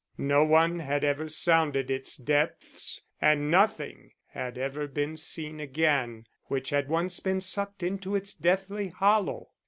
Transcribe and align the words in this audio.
No 0.17 0.43
one 0.43 0.79
had 0.79 1.03
ever 1.03 1.29
sounded 1.29 1.91
its 1.91 2.17
depths 2.17 3.03
and 3.21 3.51
nothing 3.51 4.13
had 4.31 4.57
ever 4.57 4.87
been 4.87 5.15
seen 5.15 5.59
again 5.59 6.25
which 6.45 6.71
had 6.71 6.89
once 6.89 7.19
been 7.19 7.39
sucked 7.39 7.83
into 7.83 8.15
its 8.15 8.33
deathly 8.33 8.87
hollow. 8.87 9.49